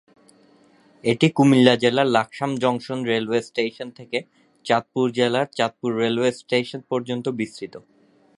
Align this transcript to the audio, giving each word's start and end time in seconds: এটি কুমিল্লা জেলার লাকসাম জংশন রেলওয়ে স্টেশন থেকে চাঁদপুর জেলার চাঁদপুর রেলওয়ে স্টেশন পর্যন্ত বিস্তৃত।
এটি 1.03 1.27
কুমিল্লা 1.29 1.73
জেলার 1.75 2.07
লাকসাম 2.07 2.51
জংশন 2.55 2.99
রেলওয়ে 3.03 3.41
স্টেশন 3.41 3.87
থেকে 3.91 4.17
চাঁদপুর 4.65 5.05
জেলার 5.11 5.47
চাঁদপুর 5.57 5.91
রেলওয়ে 5.95 6.31
স্টেশন 6.31 6.81
পর্যন্ত 6.89 7.25
বিস্তৃত। 7.39 7.73